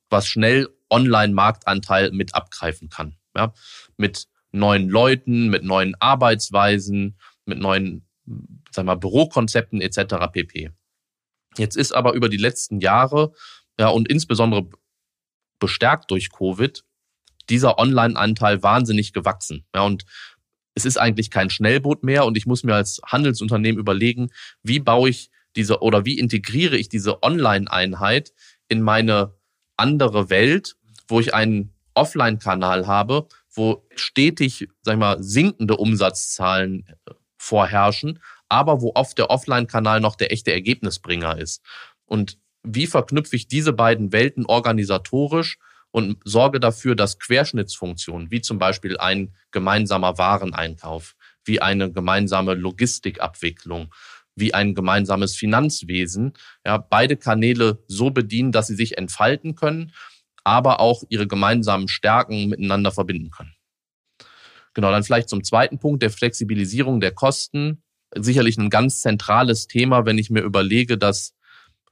was 0.10 0.27
schnell 0.27 0.70
Online-Marktanteil 0.89 2.12
mit 2.12 2.36
abgreifen 2.36 2.89
kann. 2.89 3.18
Ja, 3.36 3.53
mit 3.97 4.27
neuen 4.51 4.89
Leuten, 4.89 5.50
mit 5.50 5.63
neuen 5.63 5.95
Arbeitsweisen, 6.00 7.17
mit 7.45 7.59
neuen 7.59 8.07
sagen 8.71 8.88
wir, 8.88 8.95
Bürokonzepten 8.95 9.81
etc. 9.81 10.15
pp. 10.31 10.71
Jetzt 11.57 11.77
ist 11.77 11.93
aber 11.93 12.13
über 12.13 12.29
die 12.29 12.38
letzten 12.38 12.79
Jahre 12.79 13.33
ja 13.79 13.88
und 13.89 14.07
insbesondere 14.07 14.69
bestärkt 15.59 16.12
durch 16.12 16.31
Covid 16.31 16.83
dieser 17.50 17.77
Online-Anteil 17.77 18.63
wahnsinnig 18.63 19.13
gewachsen. 19.13 19.65
Ja, 19.75 19.81
und 19.81 20.05
es 20.75 20.85
ist 20.85 20.97
eigentlich 20.97 21.29
kein 21.29 21.50
Schnellboot 21.50 22.03
mehr 22.03 22.25
und 22.25 22.38
ich 22.38 22.45
muss 22.45 22.63
mir 22.63 22.75
als 22.75 23.00
Handelsunternehmen 23.05 23.79
überlegen, 23.79 24.29
wie 24.63 24.79
baue 24.79 25.09
ich 25.09 25.29
diese 25.55 25.81
oder 25.81 26.05
wie 26.05 26.17
integriere 26.17 26.77
ich 26.77 26.89
diese 26.89 27.21
Online-Einheit 27.21 28.33
in 28.69 28.81
meine 28.81 29.35
andere 29.77 30.29
Welt, 30.29 30.75
wo 31.07 31.19
ich 31.19 31.33
einen 31.33 31.73
Offline-Kanal 31.93 32.88
habe, 32.88 33.27
wo 33.53 33.88
stetig, 33.95 34.67
sag 34.81 34.93
ich 34.93 35.00
mal, 35.00 35.22
sinkende 35.22 35.77
Umsatzzahlen 35.77 36.86
äh, 37.05 37.12
vorherrschen, 37.38 38.19
aber 38.50 38.81
wo 38.81 38.91
oft 38.95 39.17
der 39.17 39.29
Offline-Kanal 39.29 40.00
noch 40.00 40.15
der 40.15 40.31
echte 40.31 40.51
Ergebnisbringer 40.51 41.38
ist. 41.38 41.62
Und 42.05 42.38
wie 42.63 42.88
verknüpfe 42.88 43.36
ich 43.36 43.48
diese 43.48 43.74
beiden 43.74 44.12
Welten 44.12 44.45
organisatorisch 44.45 45.57
und 45.91 46.17
sorge 46.24 46.60
dafür, 46.60 46.95
dass 46.95 47.19
Querschnittsfunktionen, 47.19 48.31
wie 48.31 48.41
zum 48.41 48.57
Beispiel 48.57 48.98
ein 48.98 49.36
gemeinsamer 49.51 50.17
Wareneinkauf, 50.17 51.15
wie 51.45 51.62
eine 51.62 51.91
gemeinsame 51.91 52.55
Logistikabwicklung, 52.55 53.93
wie 54.36 54.53
ein 54.53 54.74
gemeinsames 54.74 55.36
Finanzwesen, 55.36 56.33
ja, 56.65 56.77
beide 56.77 57.17
Kanäle 57.17 57.83
so 57.88 58.10
bedienen, 58.10 58.51
dass 58.51 58.67
sie 58.67 58.75
sich 58.75 58.98
entfalten 58.98 59.55
können, 59.55 59.91
aber 60.43 60.79
auch 60.79 61.03
ihre 61.09 61.27
gemeinsamen 61.27 61.88
Stärken 61.88 62.50
miteinander 62.50 62.91
verbinden 62.91 63.31
können. 63.31 63.53
Genau, 64.73 64.91
dann 64.91 65.03
vielleicht 65.03 65.29
zum 65.29 65.43
zweiten 65.43 65.79
Punkt 65.79 66.01
der 66.01 66.09
Flexibilisierung 66.09 67.00
der 67.00 67.12
Kosten. 67.12 67.83
sicherlich 68.15 68.57
ein 68.59 68.69
ganz 68.69 69.01
zentrales 69.01 69.67
Thema, 69.67 70.05
wenn 70.05 70.19
ich 70.19 70.29
mir 70.29 70.41
überlege, 70.41 71.00
dass 71.00 71.33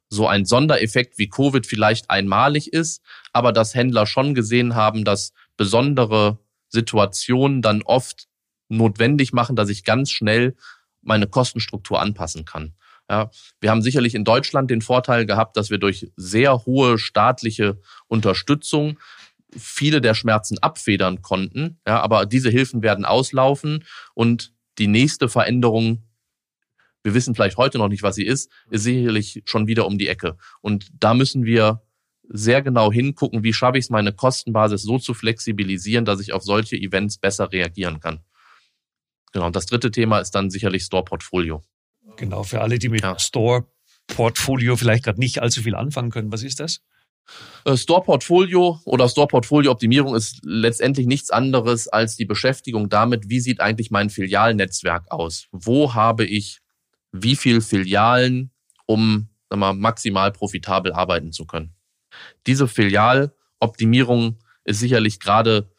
so 0.08 0.28
ein 0.28 0.46
Sondereffekt 0.46 1.18
wie 1.18 1.30
Covid 1.30 1.66
vielleicht 1.66 2.12
einmalig 2.12 2.74
ist, 2.74 3.02
aber 3.34 3.52
dass 3.52 3.74
Händler 3.74 4.06
schon 4.06 4.36
gesehen 4.36 4.76
haben, 4.76 5.04
dass 5.04 5.34
besondere 5.58 6.38
Situationen 6.68 7.64
dann 7.64 7.82
oft 7.82 8.28
notwendig 8.68 9.34
machen, 9.34 9.56
dass 9.56 9.70
ich 9.70 9.84
ganz 9.84 10.12
schnell 10.12 10.56
meine 11.02 11.28
Kostenstruktur 11.28 12.00
anpassen 12.00 12.46
kann. 12.46 12.76
Ja, 13.12 13.30
wir 13.60 13.70
haben 13.70 13.82
sicherlich 13.82 14.16
in 14.16 14.24
Deutschland 14.24 14.72
den 14.72 14.82
Vorteil 14.82 15.26
gehabt, 15.26 15.58
dass 15.58 15.70
wir 15.70 15.80
durch 15.80 16.10
sehr 16.16 16.66
hohe 16.66 16.98
staatliche 16.98 17.78
Unterstützung 18.08 18.98
viele 19.54 20.00
der 20.00 20.14
Schmerzen 20.14 20.60
abfedern 20.60 21.22
konnten. 21.22 21.78
Ja, 21.86 22.00
aber 22.00 22.26
diese 22.26 22.50
Hilfen 22.50 22.84
werden 22.84 23.04
auslaufen 23.04 23.84
und 24.14 24.54
die 24.78 24.88
nächste 24.88 25.28
Veränderung, 25.28 26.04
wir 27.04 27.14
wissen 27.14 27.36
vielleicht 27.36 27.58
heute 27.58 27.80
noch 27.80 27.90
nicht, 27.90 28.02
was 28.02 28.16
sie 28.16 28.26
ist, 28.26 28.50
ist 28.70 28.84
sicherlich 28.84 29.44
schon 29.44 29.68
wieder 29.68 29.88
um 29.88 29.98
die 29.98 30.08
Ecke. 30.08 30.38
Und 30.62 30.88
da 30.98 31.14
müssen 31.14 31.44
wir 31.44 31.82
sehr 32.30 32.62
genau 32.62 32.94
hingucken, 32.94 33.44
wie 33.44 33.52
schaffe 33.52 33.78
ich 33.78 33.84
es, 33.86 33.90
meine 33.90 34.14
Kostenbasis 34.14 34.84
so 34.84 35.00
zu 35.00 35.14
flexibilisieren, 35.14 36.06
dass 36.06 36.22
ich 36.22 36.32
auf 36.32 36.44
solche 36.44 36.78
Events 36.78 37.18
besser 37.18 37.52
reagieren 37.52 38.00
kann. 38.00 38.22
Genau. 39.34 39.48
Und 39.48 39.58
das 39.58 39.66
dritte 39.66 39.92
Thema 39.92 40.20
ist 40.20 40.32
dann 40.32 40.50
sicherlich 40.50 40.84
Store 40.84 41.04
Portfolio. 41.04 41.62
Genau, 42.18 42.44
für 42.44 42.62
alle, 42.62 42.80
die 42.80 42.90
mit 42.90 43.02
ja. 43.02 43.18
Store 43.20 43.68
Portfolio 44.08 44.76
vielleicht 44.76 45.04
gerade 45.04 45.20
nicht 45.20 45.42
allzu 45.42 45.62
viel 45.62 45.76
anfangen 45.76 46.12
können. 46.12 46.32
Was 46.32 46.44
ist 46.44 46.60
das? 46.60 46.82
Äh, 47.66 47.78
Store 47.78 48.04
Portfolio 48.04 48.80
oder 48.86 49.08
Store 49.10 49.28
Portfolio 49.28 49.72
Optimierung 49.72 50.16
ist 50.16 50.40
letztendlich 50.44 51.08
nichts 51.08 51.30
anderes 51.30 51.88
als 51.88 52.16
die 52.16 52.26
Beschäftigung 52.26 52.90
damit, 52.90 53.30
wie 53.30 53.40
sieht 53.40 53.62
eigentlich 53.62 53.92
mein 53.92 54.10
Filialnetzwerk 54.10 55.12
aus? 55.12 55.48
Wo 55.52 55.94
habe 55.94 56.26
ich 56.26 56.60
wie 57.12 57.36
viel 57.36 57.62
Filialen, 57.62 58.52
um 58.86 59.30
sagen 59.50 59.62
wir, 59.62 59.74
maximal 59.74 60.32
profitabel 60.32 60.94
arbeiten 60.94 61.32
zu 61.32 61.46
können? 61.46 61.74
Diese 62.48 62.68
Filialoptimierung 62.68 64.40
ist 64.64 64.80
sicherlich 64.80 65.20
gerade 65.20 65.70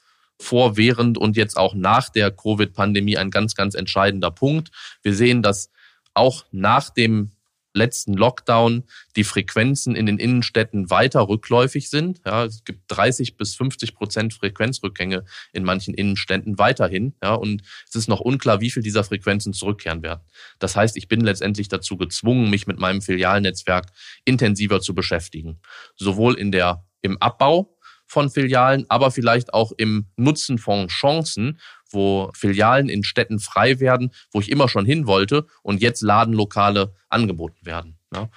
vor, 0.40 0.76
während 0.76 1.18
und 1.18 1.36
jetzt 1.36 1.56
auch 1.56 1.74
nach 1.74 2.08
der 2.08 2.30
Covid-Pandemie 2.30 3.16
ein 3.16 3.30
ganz, 3.30 3.54
ganz 3.54 3.74
entscheidender 3.74 4.30
Punkt. 4.30 4.70
Wir 5.02 5.14
sehen, 5.14 5.42
dass 5.42 5.70
auch 6.14 6.44
nach 6.50 6.90
dem 6.90 7.32
letzten 7.74 8.14
Lockdown 8.14 8.84
die 9.16 9.24
Frequenzen 9.24 9.96
in 9.96 10.06
den 10.06 10.18
Innenstädten 10.18 10.90
weiter 10.90 11.28
rückläufig 11.28 11.88
sind. 11.88 12.20
Ja, 12.24 12.44
es 12.44 12.64
gibt 12.64 12.82
30 12.88 13.36
bis 13.36 13.54
50 13.54 13.94
Prozent 13.94 14.34
Frequenzrückgänge 14.34 15.24
in 15.52 15.64
manchen 15.64 15.94
Innenstädten 15.94 16.58
weiterhin. 16.58 17.14
Ja, 17.22 17.34
und 17.34 17.62
es 17.88 17.94
ist 17.94 18.08
noch 18.08 18.20
unklar, 18.20 18.60
wie 18.60 18.70
viel 18.70 18.82
dieser 18.82 19.04
Frequenzen 19.04 19.52
zurückkehren 19.52 20.02
werden. 20.02 20.20
Das 20.58 20.76
heißt, 20.76 20.96
ich 20.96 21.08
bin 21.08 21.22
letztendlich 21.22 21.68
dazu 21.68 21.96
gezwungen, 21.96 22.50
mich 22.50 22.66
mit 22.66 22.78
meinem 22.78 23.00
Filialnetzwerk 23.00 23.86
intensiver 24.24 24.80
zu 24.80 24.94
beschäftigen. 24.94 25.60
Sowohl 25.96 26.34
in 26.34 26.52
der, 26.52 26.84
im 27.00 27.16
Abbau 27.18 27.78
von 28.12 28.28
Filialen, 28.28 28.84
aber 28.90 29.10
vielleicht 29.10 29.54
auch 29.54 29.72
im 29.78 30.06
Nutzen 30.16 30.58
von 30.58 30.88
Chancen, 30.88 31.58
wo 31.90 32.30
Filialen 32.34 32.90
in 32.90 33.04
Städten 33.04 33.38
frei 33.38 33.80
werden, 33.80 34.12
wo 34.32 34.40
ich 34.40 34.50
immer 34.50 34.68
schon 34.68 34.84
hin 34.84 35.06
wollte 35.06 35.46
und 35.62 35.80
jetzt 35.80 36.02
Ladenlokale 36.02 36.94
angeboten 37.08 37.64
werden. 37.64 37.96
Ja. 38.14 38.28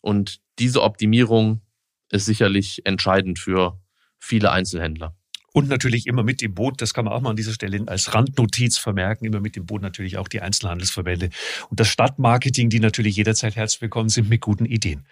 Und 0.00 0.40
diese 0.60 0.82
Optimierung 0.82 1.62
ist 2.10 2.26
sicherlich 2.26 2.86
entscheidend 2.86 3.40
für 3.40 3.80
viele 4.20 4.52
Einzelhändler. 4.52 5.16
Und 5.56 5.68
natürlich 5.68 6.08
immer 6.08 6.24
mit 6.24 6.42
im 6.42 6.52
Boot, 6.52 6.82
das 6.82 6.94
kann 6.94 7.04
man 7.04 7.14
auch 7.14 7.20
mal 7.20 7.30
an 7.30 7.36
dieser 7.36 7.52
Stelle 7.52 7.86
als 7.86 8.12
Randnotiz 8.12 8.76
vermerken, 8.76 9.24
immer 9.24 9.38
mit 9.38 9.56
im 9.56 9.66
Boot 9.66 9.82
natürlich 9.82 10.18
auch 10.18 10.26
die 10.26 10.40
Einzelhandelsverbände 10.40 11.30
und 11.70 11.78
das 11.78 11.86
Stadtmarketing, 11.86 12.70
die 12.70 12.80
natürlich 12.80 13.14
jederzeit 13.14 13.54
herzlich 13.54 13.80
willkommen 13.80 14.08
sind 14.08 14.28
mit 14.28 14.40
guten 14.40 14.66
Ideen. 14.66 15.06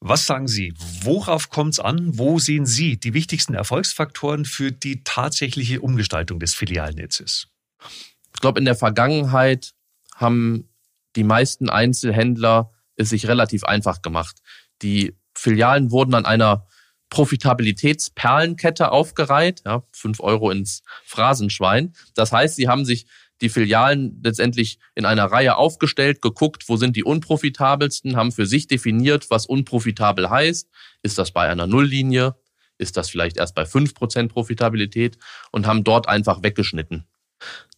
Was 0.00 0.24
sagen 0.24 0.48
Sie? 0.48 0.72
Worauf 1.02 1.50
kommt 1.50 1.74
es 1.74 1.80
an? 1.80 2.16
Wo 2.18 2.38
sehen 2.38 2.64
Sie 2.64 2.96
die 2.96 3.12
wichtigsten 3.12 3.52
Erfolgsfaktoren 3.52 4.46
für 4.46 4.72
die 4.72 5.04
tatsächliche 5.04 5.82
Umgestaltung 5.82 6.40
des 6.40 6.54
Filialnetzes? 6.54 7.48
Ich 8.34 8.40
glaube, 8.40 8.60
in 8.60 8.64
der 8.64 8.76
Vergangenheit 8.76 9.74
haben 10.14 10.70
die 11.14 11.24
meisten 11.24 11.68
Einzelhändler 11.68 12.72
es 12.96 13.10
sich 13.10 13.28
relativ 13.28 13.64
einfach 13.64 14.00
gemacht. 14.00 14.38
Die 14.80 15.14
Filialen 15.34 15.90
wurden 15.90 16.14
an 16.14 16.24
einer 16.24 16.66
Profitabilitätsperlenkette 17.10 18.90
aufgereiht, 18.90 19.62
ja, 19.64 19.84
fünf 19.92 20.20
Euro 20.20 20.50
ins 20.50 20.82
Phrasenschwein. 21.04 21.94
Das 22.14 22.32
heißt, 22.32 22.56
sie 22.56 22.68
haben 22.68 22.84
sich 22.84 23.06
die 23.40 23.48
Filialen 23.48 24.20
letztendlich 24.22 24.78
in 24.94 25.04
einer 25.04 25.26
Reihe 25.26 25.56
aufgestellt, 25.56 26.22
geguckt, 26.22 26.64
wo 26.68 26.76
sind 26.76 26.96
die 26.96 27.04
unprofitabelsten, 27.04 28.16
haben 28.16 28.32
für 28.32 28.46
sich 28.46 28.66
definiert, 28.66 29.30
was 29.30 29.46
unprofitabel 29.46 30.30
heißt. 30.30 30.68
Ist 31.02 31.18
das 31.18 31.32
bei 31.32 31.48
einer 31.48 31.66
Nulllinie? 31.66 32.36
Ist 32.78 32.96
das 32.96 33.10
vielleicht 33.10 33.36
erst 33.36 33.54
bei 33.54 33.66
fünf 33.66 33.94
Prozent 33.94 34.32
Profitabilität? 34.32 35.18
Und 35.52 35.66
haben 35.66 35.84
dort 35.84 36.08
einfach 36.08 36.42
weggeschnitten. 36.42 37.06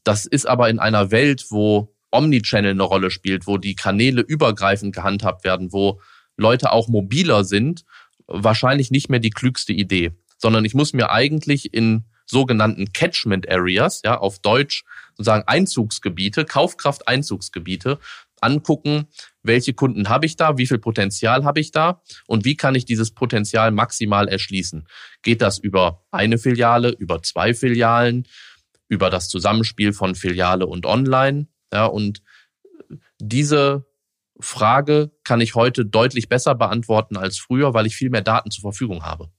Das 0.04 0.26
ist 0.26 0.46
aber 0.46 0.70
in 0.70 0.78
einer 0.78 1.10
Welt, 1.10 1.46
wo 1.50 1.94
Omnichannel 2.10 2.70
eine 2.70 2.82
Rolle 2.82 3.10
spielt, 3.10 3.46
wo 3.46 3.58
die 3.58 3.74
Kanäle 3.74 4.22
übergreifend 4.22 4.94
gehandhabt 4.94 5.44
werden, 5.44 5.72
wo 5.72 6.00
Leute 6.36 6.72
auch 6.72 6.88
mobiler 6.88 7.44
sind 7.44 7.84
wahrscheinlich 8.26 8.90
nicht 8.90 9.08
mehr 9.08 9.20
die 9.20 9.30
klügste 9.30 9.72
Idee, 9.72 10.12
sondern 10.38 10.64
ich 10.64 10.74
muss 10.74 10.92
mir 10.92 11.10
eigentlich 11.10 11.72
in 11.72 12.04
sogenannten 12.26 12.92
Catchment 12.92 13.48
Areas, 13.48 14.02
ja, 14.04 14.18
auf 14.18 14.40
Deutsch 14.40 14.84
sozusagen 15.10 15.44
Einzugsgebiete, 15.46 16.44
Kaufkraft-Einzugsgebiete 16.44 17.98
angucken, 18.40 19.06
welche 19.42 19.72
Kunden 19.72 20.08
habe 20.08 20.26
ich 20.26 20.36
da, 20.36 20.58
wie 20.58 20.66
viel 20.66 20.78
Potenzial 20.78 21.44
habe 21.44 21.60
ich 21.60 21.70
da 21.70 22.02
und 22.26 22.44
wie 22.44 22.56
kann 22.56 22.74
ich 22.74 22.84
dieses 22.84 23.12
Potenzial 23.12 23.70
maximal 23.70 24.28
erschließen. 24.28 24.86
Geht 25.22 25.40
das 25.40 25.58
über 25.58 26.04
eine 26.10 26.36
Filiale, 26.36 26.90
über 26.90 27.22
zwei 27.22 27.54
Filialen, 27.54 28.28
über 28.88 29.08
das 29.08 29.28
Zusammenspiel 29.28 29.92
von 29.92 30.14
Filiale 30.14 30.66
und 30.66 30.84
Online, 30.84 31.46
ja, 31.72 31.86
und 31.86 32.22
diese 33.18 33.86
Frage 34.40 35.10
kann 35.24 35.40
ich 35.40 35.54
heute 35.54 35.84
deutlich 35.84 36.28
besser 36.28 36.54
beantworten 36.54 37.16
als 37.16 37.38
früher, 37.38 37.74
weil 37.74 37.86
ich 37.86 37.96
viel 37.96 38.10
mehr 38.10 38.22
Daten 38.22 38.50
zur 38.50 38.62
Verfügung 38.62 39.02
habe. 39.02 39.30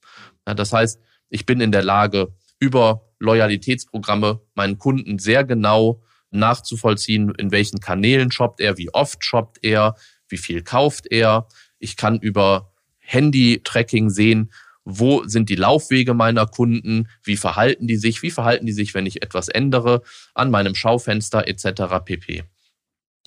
Ja, 0.48 0.54
das 0.54 0.74
heißt, 0.74 1.00
ich 1.30 1.46
bin 1.46 1.62
in 1.62 1.72
der 1.72 1.84
Lage, 1.84 2.34
über 2.60 3.04
Loyalitätsprogramme 3.20 4.42
meinen 4.56 4.78
Kunden 4.78 5.20
sehr 5.20 5.44
genau 5.44 6.02
nachzuvollziehen, 6.32 7.34
in 7.38 7.52
welchen 7.52 7.80
Kanälen 7.80 8.32
shoppt 8.32 8.60
er, 8.60 8.78
wie 8.78 8.94
oft 8.94 9.24
shoppt 9.24 9.60
er, 9.64 9.96
wie 10.28 10.38
viel 10.38 10.64
kauft 10.64 11.08
er. 11.10 11.48
Ich 11.80 11.96
kann 11.96 12.20
über 12.20 12.74
Handy-Tracking 13.00 14.10
sehen, 14.10 14.52
wo 14.84 15.26
sind 15.26 15.50
die 15.50 15.56
Laufwege 15.56 16.14
meiner 16.14 16.46
Kunden, 16.48 17.10
wie 17.24 17.38
verhalten 17.38 17.88
die 17.88 17.98
sich, 17.98 18.22
wie 18.22 18.32
verhalten 18.32 18.66
die 18.66 18.74
sich, 18.74 18.94
wenn 18.94 19.06
ich 19.06 19.22
etwas 19.22 19.48
ändere 19.50 20.02
an 20.34 20.50
meinem 20.50 20.76
Schaufenster 20.76 21.48
etc. 21.48 22.04
pp. 22.04 22.44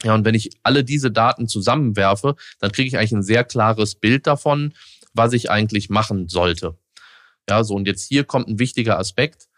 Ja, 0.03 0.15
und 0.15 0.25
wenn 0.25 0.35
ich 0.35 0.51
alle 0.63 0.85
diese 0.85 1.11
Daten 1.11 1.47
zusammenwerfe, 1.47 2.37
dann 2.59 2.73
kriege 2.73 2.89
ich 2.89 2.97
eigentlich 2.97 3.13
ein 3.13 3.23
sehr 3.23 3.45
klares 3.45 3.95
Bild 3.95 4.27
davon, 4.27 4.75
was 5.13 5.33
ich 5.33 5.51
eigentlich 5.51 5.91
machen 5.91 6.29
sollte. 6.29 6.79
Ja, 7.49 7.65
so 7.65 7.75
und 7.75 7.87
jetzt 7.87 8.09
hier 8.09 8.25
kommt 8.25 8.49
ein 8.49 8.59
wichtiger 8.59 8.99
Aspekt. 8.99 9.49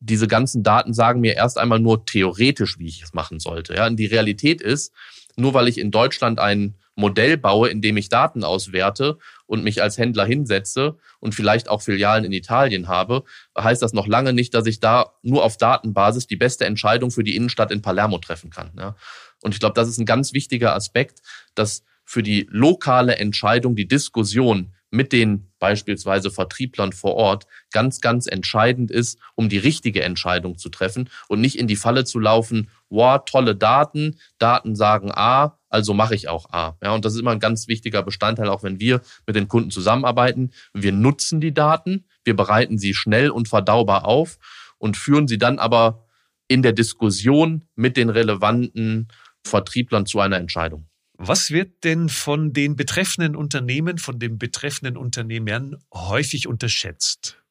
Diese 0.00 0.28
ganzen 0.28 0.62
Daten 0.62 0.94
sagen 0.94 1.20
mir 1.20 1.34
erst 1.34 1.58
einmal 1.58 1.80
nur 1.80 2.06
theoretisch, 2.06 2.78
wie 2.78 2.86
ich 2.86 3.02
es 3.02 3.12
machen 3.12 3.40
sollte. 3.40 3.74
Ja, 3.74 3.86
und 3.86 3.96
die 3.96 4.06
Realität 4.06 4.62
ist, 4.62 4.92
nur 5.36 5.54
weil 5.54 5.68
ich 5.68 5.78
in 5.78 5.90
Deutschland 5.90 6.38
ein 6.38 6.76
Modell 6.98 7.36
baue, 7.36 7.68
in 7.68 7.80
dem 7.80 7.96
ich 7.96 8.08
Daten 8.08 8.42
auswerte 8.42 9.18
und 9.46 9.62
mich 9.62 9.80
als 9.80 9.98
Händler 9.98 10.26
hinsetze 10.26 10.98
und 11.20 11.32
vielleicht 11.32 11.68
auch 11.68 11.80
Filialen 11.80 12.24
in 12.24 12.32
Italien 12.32 12.88
habe, 12.88 13.22
heißt 13.56 13.80
das 13.80 13.92
noch 13.92 14.08
lange 14.08 14.32
nicht, 14.32 14.52
dass 14.52 14.66
ich 14.66 14.80
da 14.80 15.12
nur 15.22 15.44
auf 15.44 15.56
Datenbasis 15.56 16.26
die 16.26 16.36
beste 16.36 16.64
Entscheidung 16.64 17.12
für 17.12 17.22
die 17.22 17.36
Innenstadt 17.36 17.70
in 17.70 17.82
Palermo 17.82 18.18
treffen 18.18 18.50
kann. 18.50 18.72
Ja. 18.76 18.96
Und 19.42 19.54
ich 19.54 19.60
glaube, 19.60 19.74
das 19.74 19.88
ist 19.88 19.98
ein 19.98 20.06
ganz 20.06 20.32
wichtiger 20.32 20.74
Aspekt, 20.74 21.22
dass 21.54 21.84
für 22.04 22.24
die 22.24 22.48
lokale 22.50 23.16
Entscheidung 23.16 23.76
die 23.76 23.86
Diskussion 23.86 24.74
mit 24.90 25.12
den 25.12 25.52
beispielsweise 25.58 26.30
Vertrieblern 26.30 26.92
vor 26.92 27.14
Ort 27.14 27.46
ganz, 27.70 28.00
ganz 28.00 28.26
entscheidend 28.26 28.90
ist, 28.90 29.18
um 29.36 29.48
die 29.48 29.58
richtige 29.58 30.02
Entscheidung 30.02 30.58
zu 30.58 30.68
treffen 30.68 31.10
und 31.28 31.40
nicht 31.40 31.58
in 31.58 31.68
die 31.68 31.76
Falle 31.76 32.04
zu 32.04 32.18
laufen, 32.18 32.70
wow, 32.88 33.20
tolle 33.24 33.54
Daten, 33.54 34.18
Daten 34.38 34.74
sagen 34.74 35.12
A, 35.12 35.57
also 35.68 35.94
mache 35.94 36.14
ich 36.14 36.28
auch 36.28 36.50
A. 36.50 36.76
Ja, 36.82 36.94
und 36.94 37.04
das 37.04 37.14
ist 37.14 37.20
immer 37.20 37.32
ein 37.32 37.40
ganz 37.40 37.68
wichtiger 37.68 38.02
Bestandteil, 38.02 38.48
auch 38.48 38.62
wenn 38.62 38.80
wir 38.80 39.00
mit 39.26 39.36
den 39.36 39.48
Kunden 39.48 39.70
zusammenarbeiten. 39.70 40.52
Wir 40.72 40.92
nutzen 40.92 41.40
die 41.40 41.52
Daten, 41.52 42.06
wir 42.24 42.34
bereiten 42.34 42.78
sie 42.78 42.94
schnell 42.94 43.30
und 43.30 43.48
verdaubar 43.48 44.06
auf 44.06 44.38
und 44.78 44.96
führen 44.96 45.28
sie 45.28 45.38
dann 45.38 45.58
aber 45.58 46.06
in 46.48 46.62
der 46.62 46.72
Diskussion 46.72 47.64
mit 47.74 47.96
den 47.96 48.08
relevanten 48.08 49.08
Vertrieblern 49.44 50.06
zu 50.06 50.20
einer 50.20 50.38
Entscheidung. 50.38 50.88
Was 51.18 51.50
wird 51.50 51.84
denn 51.84 52.08
von 52.08 52.52
den 52.52 52.76
betreffenden 52.76 53.34
Unternehmen, 53.34 53.98
von 53.98 54.18
den 54.18 54.38
betreffenden 54.38 54.96
Unternehmern 54.96 55.76
häufig 55.92 56.46
unterschätzt? 56.46 57.42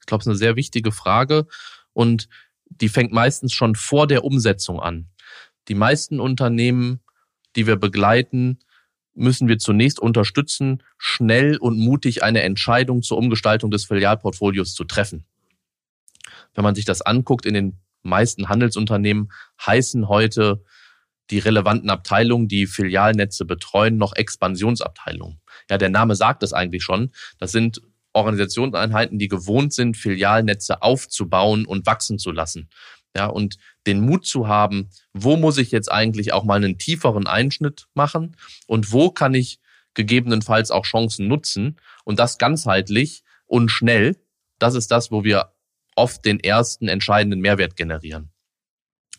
Ich 0.00 0.06
glaube, 0.06 0.20
es 0.20 0.26
ist 0.26 0.30
eine 0.30 0.38
sehr 0.38 0.56
wichtige 0.56 0.92
Frage 0.92 1.46
und 1.92 2.28
die 2.66 2.88
fängt 2.88 3.10
meistens 3.10 3.52
schon 3.52 3.74
vor 3.74 4.06
der 4.06 4.22
Umsetzung 4.22 4.80
an. 4.80 5.08
Die 5.68 5.74
meisten 5.74 6.20
Unternehmen, 6.20 7.00
die 7.56 7.66
wir 7.66 7.76
begleiten, 7.76 8.58
müssen 9.14 9.48
wir 9.48 9.58
zunächst 9.58 9.98
unterstützen, 10.00 10.82
schnell 10.98 11.56
und 11.56 11.78
mutig 11.78 12.22
eine 12.22 12.42
Entscheidung 12.42 13.02
zur 13.02 13.18
Umgestaltung 13.18 13.70
des 13.70 13.84
Filialportfolios 13.84 14.74
zu 14.74 14.84
treffen. 14.84 15.24
Wenn 16.54 16.64
man 16.64 16.74
sich 16.74 16.84
das 16.84 17.02
anguckt, 17.02 17.46
in 17.46 17.54
den 17.54 17.80
meisten 18.02 18.48
Handelsunternehmen 18.48 19.30
heißen 19.64 20.08
heute 20.08 20.64
die 21.30 21.38
relevanten 21.38 21.90
Abteilungen, 21.90 22.48
die 22.48 22.66
Filialnetze 22.66 23.44
betreuen, 23.44 23.98
noch 23.98 24.16
Expansionsabteilungen. 24.16 25.40
Ja, 25.68 25.78
der 25.78 25.90
Name 25.90 26.16
sagt 26.16 26.42
es 26.42 26.52
eigentlich 26.52 26.82
schon. 26.82 27.12
Das 27.38 27.52
sind 27.52 27.80
Organisationseinheiten, 28.12 29.18
die 29.18 29.28
gewohnt 29.28 29.72
sind, 29.72 29.96
Filialnetze 29.96 30.82
aufzubauen 30.82 31.66
und 31.66 31.86
wachsen 31.86 32.18
zu 32.18 32.32
lassen. 32.32 32.68
Ja, 33.16 33.26
und 33.26 33.56
den 33.86 34.00
Mut 34.00 34.24
zu 34.24 34.46
haben, 34.46 34.90
wo 35.12 35.36
muss 35.36 35.58
ich 35.58 35.72
jetzt 35.72 35.90
eigentlich 35.90 36.32
auch 36.32 36.44
mal 36.44 36.56
einen 36.56 36.78
tieferen 36.78 37.26
Einschnitt 37.26 37.88
machen 37.94 38.36
und 38.66 38.92
wo 38.92 39.10
kann 39.10 39.34
ich 39.34 39.58
gegebenenfalls 39.94 40.70
auch 40.70 40.84
Chancen 40.84 41.26
nutzen 41.26 41.80
und 42.04 42.20
das 42.20 42.38
ganzheitlich 42.38 43.24
und 43.46 43.70
schnell. 43.70 44.16
Das 44.58 44.74
ist 44.74 44.92
das, 44.92 45.10
wo 45.10 45.24
wir 45.24 45.52
oft 45.96 46.24
den 46.24 46.38
ersten 46.38 46.86
entscheidenden 46.86 47.40
Mehrwert 47.40 47.76
generieren. 47.76 48.30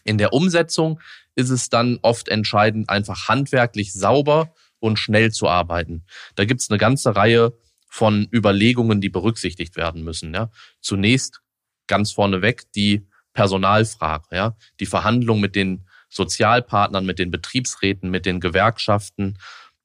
In 0.04 0.18
der 0.18 0.34
Umsetzung 0.34 1.00
ist 1.36 1.50
es 1.50 1.70
dann 1.70 2.00
oft 2.02 2.30
entscheidend, 2.30 2.90
einfach 2.90 3.28
handwerklich 3.28 3.94
sauber 3.94 4.54
und 4.80 4.98
schnell 4.98 5.32
zu 5.32 5.48
arbeiten. 5.48 6.06
Da 6.36 6.46
gibt 6.46 6.62
es 6.62 6.70
eine 6.70 6.80
ganze 6.80 7.16
Reihe 7.16 7.58
von 7.88 8.28
Überlegungen, 8.34 9.02
die 9.02 9.10
berücksichtigt 9.10 9.76
werden 9.76 10.04
müssen. 10.04 10.34
Ja. 10.34 10.50
Zunächst 10.80 11.42
ganz 11.88 12.12
vorneweg 12.14 12.72
die 12.72 13.06
Personalfrage, 13.34 14.36
ja, 14.36 14.58
die 14.80 14.86
Verhandlung 14.86 15.40
mit 15.40 15.56
den 15.56 15.88
Sozialpartnern, 16.10 17.06
mit 17.06 17.20
den 17.20 17.32
Betriebsräten, 17.32 18.10
mit 18.10 18.26
den 18.26 18.40
Gewerkschaften, 18.40 19.38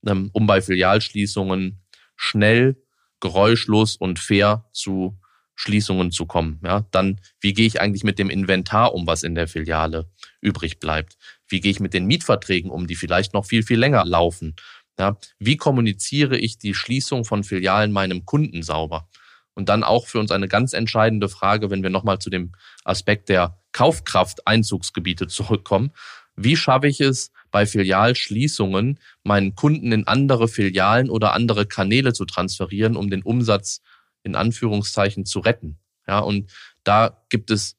ähm, 0.07 0.31
um 0.33 0.47
bei 0.47 0.61
Filialschließungen 0.61 1.81
schnell, 2.17 2.77
geräuschlos 3.21 3.97
und 3.97 4.19
fair 4.19 4.69
zu 4.73 5.19
Schließungen 5.55 6.11
zu 6.13 6.27
kommen. 6.27 6.61
Ja, 6.63 6.87
dann, 6.91 7.21
wie 7.41 7.55
gehe 7.55 7.67
ich 7.67 7.81
eigentlich 7.81 8.05
mit 8.05 8.19
dem 8.19 8.29
Inventar 8.29 8.95
um, 8.95 9.07
was 9.07 9.23
in 9.23 9.35
der 9.35 9.49
Filiale 9.49 10.11
übrig 10.41 10.79
bleibt? 10.79 11.17
Wie 11.49 11.61
gehe 11.61 11.71
ich 11.71 11.81
mit 11.81 11.95
den 11.95 12.07
Mietverträgen 12.07 12.71
um, 12.71 12.87
die 12.87 12.95
vielleicht 12.95 13.33
noch 13.33 13.47
viel, 13.47 13.63
viel 13.63 13.79
länger 13.79 14.05
laufen? 14.05 14.55
Ja, 14.99 15.17
wie 15.39 15.57
kommuniziere 15.57 16.37
ich 16.37 16.59
die 16.59 16.75
Schließung 16.75 17.25
von 17.25 17.43
Filialen 17.43 17.93
meinem 17.93 18.25
Kunden 18.27 18.63
sauber? 18.63 19.09
Und 19.57 19.71
dann 19.71 19.83
auch 19.83 20.07
für 20.07 20.21
uns 20.21 20.31
eine 20.31 20.49
ganz 20.49 20.75
entscheidende 20.75 21.31
Frage, 21.31 21.71
wenn 21.71 21.83
wir 21.83 21.91
nochmal 21.91 22.19
zu 22.19 22.29
dem 22.29 22.53
Aspekt 22.85 23.31
der 23.31 23.59
Kaufkraft-Einzugsgebiete 23.73 25.27
zurückkommen. 25.27 25.93
Wie 26.37 26.57
schaffe 26.57 26.87
ich 26.87 27.01
es, 27.01 27.33
bei 27.51 27.65
Filialschließungen 27.65 29.01
meinen 29.25 29.55
Kunden 29.55 29.93
in 29.93 30.07
andere 30.07 30.47
Filialen 30.49 31.09
oder 31.09 31.33
andere 31.33 31.65
Kanäle 31.65 32.13
zu 32.13 32.27
transferieren, 32.27 32.97
um 32.97 33.09
den 33.09 33.23
Umsatz 33.23 33.81
in 34.23 34.35
Anführungszeichen 34.35 35.25
zu 35.25 35.41
retten? 35.41 35.79
Ja, 36.07 36.19
und 36.19 36.53
da 36.85 37.25
gibt 37.31 37.51
es 37.51 37.79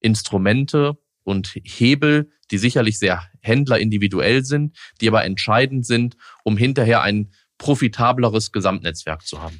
Instrumente 0.00 0.98
und 1.22 1.54
Hebel, 1.64 2.30
die 2.50 2.58
sicherlich 2.58 2.98
sehr 2.98 3.22
händlerindividuell 3.40 4.44
sind, 4.44 4.76
die 5.00 5.08
aber 5.08 5.24
entscheidend 5.24 5.86
sind, 5.86 6.18
um 6.44 6.58
hinterher 6.58 7.00
ein 7.00 7.32
profitableres 7.56 8.52
Gesamtnetzwerk 8.52 9.26
zu 9.26 9.42
haben. 9.42 9.58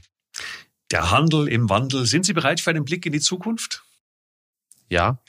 Der 0.94 1.10
Handel 1.10 1.48
im 1.48 1.68
Wandel. 1.68 2.06
Sind 2.06 2.24
Sie 2.24 2.34
bereit 2.34 2.60
für 2.60 2.70
einen 2.70 2.84
Blick 2.84 3.04
in 3.04 3.12
die 3.12 3.18
Zukunft? 3.18 3.82
Ja. 4.88 5.20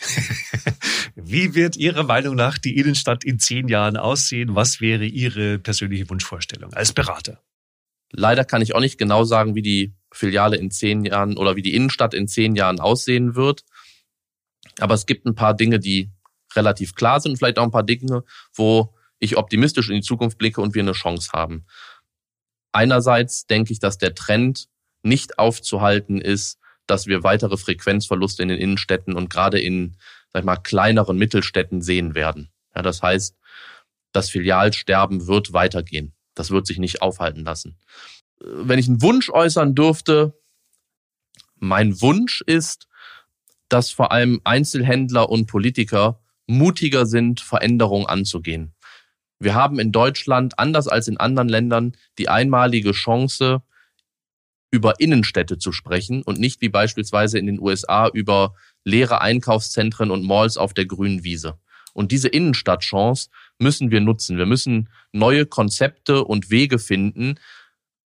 Wie 1.16 1.56
wird 1.56 1.76
Ihrer 1.76 2.04
Meinung 2.04 2.36
nach 2.36 2.60
die 2.60 2.78
Innenstadt 2.78 3.24
in 3.24 3.40
zehn 3.40 3.68
Jahren 3.68 3.98
aussehen? 3.98 4.54
Was 4.54 4.80
wäre 4.80 5.06
Ihre 5.06 5.58
persönliche 5.58 6.08
Wunschvorstellung 6.08 6.72
als 6.74 6.94
Berater? 6.94 7.42
Leider 8.12 8.46
kann 8.46 8.62
ich 8.62 8.76
auch 8.76 8.80
nicht 8.80 9.00
genau 9.00 9.24
sagen, 9.24 9.56
wie 9.56 9.64
die 9.64 9.96
Filiale 10.12 10.56
in 10.56 10.70
zehn 10.70 11.04
Jahren 11.04 11.36
oder 11.36 11.56
wie 11.56 11.64
die 11.64 11.74
Innenstadt 11.74 12.14
in 12.14 12.28
zehn 12.28 12.56
Jahren 12.56 12.80
aussehen 12.80 13.34
wird. 13.34 13.66
Aber 14.80 14.94
es 14.94 15.08
gibt 15.08 15.26
ein 15.26 15.34
paar 15.34 15.56
Dinge, 15.56 15.80
die 15.80 16.12
relativ 16.54 16.94
klar 16.94 17.20
sind 17.20 17.40
vielleicht 17.40 17.58
auch 17.58 17.64
ein 17.64 17.72
paar 17.72 17.82
Dinge, 17.82 18.24
wo 18.54 18.94
ich 19.18 19.36
optimistisch 19.36 19.90
in 19.90 19.96
die 19.96 20.02
Zukunft 20.02 20.38
blicke 20.38 20.62
und 20.62 20.76
wir 20.76 20.84
eine 20.84 20.92
Chance 20.92 21.32
haben. 21.34 21.66
Einerseits 22.72 23.48
denke 23.48 23.74
ich, 23.74 23.80
dass 23.80 23.98
der 23.98 24.14
Trend 24.14 24.68
nicht 25.06 25.40
aufzuhalten 25.40 26.20
ist, 26.20 26.60
dass 26.88 27.08
wir 27.08 27.24
weitere 27.24 27.58
Frequenzverluste 27.58 28.44
in 28.44 28.50
den 28.50 28.60
Innenstädten 28.60 29.16
und 29.16 29.30
gerade 29.30 29.60
in, 29.60 29.98
sag 30.34 30.42
ich 30.42 30.46
mal, 30.46 30.58
kleineren 30.58 31.18
Mittelstädten 31.18 31.82
sehen 31.82 32.16
werden. 32.16 32.50
Ja, 32.76 32.82
das 32.82 33.02
heißt, 33.02 33.36
das 34.12 34.30
Filialsterben 34.30 35.28
wird 35.28 35.54
weitergehen. 35.54 36.14
Das 36.36 36.52
wird 36.52 36.68
sich 36.68 36.78
nicht 36.78 37.02
aufhalten 37.02 37.44
lassen. 37.44 37.78
Wenn 38.40 38.80
ich 38.80 38.88
einen 38.88 39.02
Wunsch 39.02 39.30
äußern 39.30 39.76
dürfte, 39.76 40.38
mein 41.56 42.00
Wunsch 42.02 42.42
ist, 42.46 42.88
dass 43.70 43.90
vor 43.90 44.12
allem 44.12 44.42
Einzelhändler 44.44 45.30
und 45.30 45.48
Politiker 45.48 46.22
mutiger 46.46 47.06
sind, 47.06 47.40
Veränderungen 47.40 48.06
anzugehen. 48.06 48.74
Wir 49.40 49.56
haben 49.56 49.80
in 49.80 49.92
Deutschland, 49.92 50.60
anders 50.60 50.88
als 50.88 51.08
in 51.08 51.18
anderen 51.18 51.50
Ländern, 51.50 51.98
die 52.18 52.30
einmalige 52.30 52.92
Chance, 52.92 53.64
über 54.76 55.00
Innenstädte 55.00 55.58
zu 55.58 55.72
sprechen 55.72 56.22
und 56.22 56.38
nicht 56.38 56.60
wie 56.60 56.68
beispielsweise 56.68 57.40
in 57.40 57.46
den 57.46 57.62
USA 57.62 58.10
über 58.10 58.56
leere 58.84 59.22
Einkaufszentren 59.22 60.12
und 60.12 60.26
Malls 60.26 60.58
auf 60.58 60.74
der 60.74 60.86
grünen 60.86 61.24
Wiese. 61.24 61.58
Und 61.94 62.12
diese 62.12 62.28
Innenstadtchance 62.28 63.30
müssen 63.58 63.90
wir 63.90 64.02
nutzen. 64.02 64.38
Wir 64.38 64.46
müssen 64.46 64.90
neue 65.14 65.46
Konzepte 65.46 66.26
und 66.26 66.50
Wege 66.50 66.78
finden, 66.78 67.40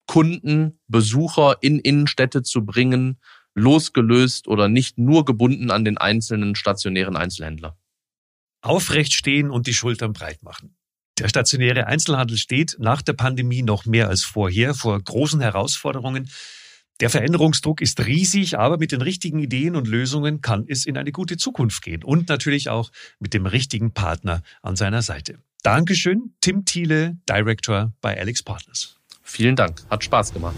Kunden, 0.07 0.79
Besucher 0.87 1.57
in 1.59 1.79
Innenstädte 1.79 2.43
zu 2.43 2.65
bringen, 2.65 3.19
losgelöst 3.55 4.47
oder 4.47 4.69
nicht 4.69 4.97
nur 4.97 5.25
gebunden 5.25 5.69
an 5.69 5.83
den 5.83 5.97
einzelnen 5.97 6.55
stationären 6.55 7.17
Einzelhändler. 7.17 7.77
Aufrecht 8.61 9.11
stehen 9.11 9.51
und 9.51 9.67
die 9.67 9.73
Schultern 9.73 10.13
breit 10.13 10.41
machen. 10.43 10.77
Der 11.19 11.29
stationäre 11.29 11.87
Einzelhandel 11.87 12.37
steht 12.37 12.77
nach 12.79 13.01
der 13.01 13.13
Pandemie 13.13 13.61
noch 13.61 13.85
mehr 13.85 14.09
als 14.09 14.23
vorher 14.23 14.73
vor 14.73 14.99
großen 14.99 15.41
Herausforderungen. 15.41 16.29
Der 16.99 17.09
Veränderungsdruck 17.09 17.81
ist 17.81 18.05
riesig, 18.05 18.57
aber 18.57 18.77
mit 18.77 18.91
den 18.91 19.01
richtigen 19.01 19.39
Ideen 19.39 19.75
und 19.75 19.87
Lösungen 19.87 20.41
kann 20.41 20.65
es 20.67 20.85
in 20.85 20.97
eine 20.97 21.11
gute 21.11 21.37
Zukunft 21.37 21.83
gehen 21.83 22.03
und 22.03 22.29
natürlich 22.29 22.69
auch 22.69 22.91
mit 23.19 23.33
dem 23.33 23.45
richtigen 23.45 23.93
Partner 23.93 24.41
an 24.61 24.75
seiner 24.75 25.01
Seite. 25.01 25.39
Dankeschön, 25.63 26.33
Tim 26.41 26.65
Thiele, 26.65 27.17
Director 27.29 27.93
bei 28.01 28.19
Alex 28.19 28.43
Partners. 28.43 28.97
Vielen 29.21 29.55
Dank, 29.55 29.81
hat 29.89 30.03
Spaß 30.03 30.33
gemacht. 30.33 30.55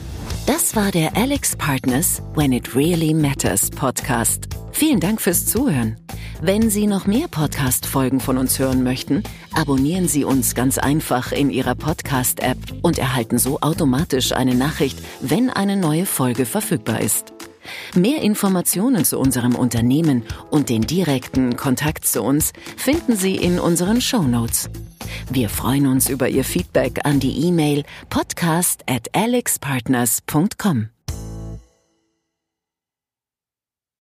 Das 0.48 0.76
war 0.76 0.92
der 0.92 1.16
Alex 1.16 1.56
Partners 1.56 2.22
When 2.34 2.52
It 2.52 2.76
Really 2.76 3.14
Matters 3.14 3.70
Podcast. 3.70 4.55
Vielen 4.76 5.00
Dank 5.00 5.22
fürs 5.22 5.46
Zuhören. 5.46 5.96
Wenn 6.42 6.70
Sie 6.70 6.86
noch 6.86 7.08
mehr 7.08 7.30
Podcast-Folgen 7.30 8.20
von 8.20 8.38
uns 8.38 8.60
hören 8.60 8.84
möchten, 8.84 9.24
abonnieren 9.54 10.10
Sie 10.10 10.26
uns 10.26 10.54
ganz 10.54 10.78
einfach 10.78 11.32
in 11.32 11.50
Ihrer 11.50 11.76
Podcast-App 11.76 12.58
und 12.82 13.00
erhalten 13.00 13.40
so 13.40 13.62
automatisch 13.62 14.34
eine 14.34 14.54
Nachricht, 14.54 15.00
wenn 15.22 15.50
eine 15.50 15.78
neue 15.78 16.06
Folge 16.06 16.46
verfügbar 16.46 17.00
ist. 17.00 17.32
Mehr 17.96 18.22
Informationen 18.22 19.06
zu 19.06 19.18
unserem 19.18 19.56
Unternehmen 19.56 20.24
und 20.52 20.68
den 20.68 20.82
direkten 20.82 21.56
Kontakt 21.56 22.06
zu 22.06 22.22
uns 22.22 22.52
finden 22.76 23.16
Sie 23.16 23.38
in 23.38 23.62
unseren 23.62 24.02
Show 24.02 24.24
Notes. 24.24 24.70
Wir 25.32 25.48
freuen 25.48 25.88
uns 25.88 26.10
über 26.10 26.28
Ihr 26.28 26.44
Feedback 26.44 27.06
an 27.06 27.22
die 27.22 27.48
E-Mail 27.48 27.86
podcast 28.10 28.84
at 28.88 29.08
alexpartners.com. 29.16 30.90